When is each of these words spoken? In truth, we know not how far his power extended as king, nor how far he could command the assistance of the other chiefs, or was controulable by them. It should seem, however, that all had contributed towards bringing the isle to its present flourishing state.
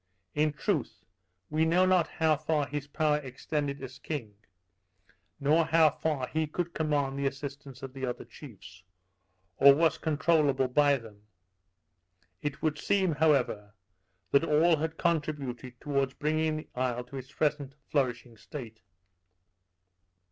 In 0.33 0.51
truth, 0.51 1.03
we 1.51 1.63
know 1.63 1.85
not 1.85 2.07
how 2.07 2.35
far 2.35 2.65
his 2.65 2.87
power 2.87 3.17
extended 3.17 3.83
as 3.83 3.99
king, 3.99 4.33
nor 5.39 5.65
how 5.65 5.91
far 5.91 6.25
he 6.29 6.47
could 6.47 6.73
command 6.73 7.19
the 7.19 7.27
assistance 7.27 7.83
of 7.83 7.93
the 7.93 8.03
other 8.07 8.25
chiefs, 8.25 8.81
or 9.57 9.75
was 9.75 9.99
controulable 9.99 10.67
by 10.73 10.97
them. 10.97 11.27
It 12.41 12.57
should 12.61 12.79
seem, 12.79 13.11
however, 13.13 13.75
that 14.31 14.43
all 14.43 14.77
had 14.77 14.97
contributed 14.97 15.79
towards 15.79 16.15
bringing 16.15 16.55
the 16.57 16.69
isle 16.73 17.03
to 17.03 17.17
its 17.17 17.31
present 17.31 17.75
flourishing 17.91 18.37
state. 18.37 18.79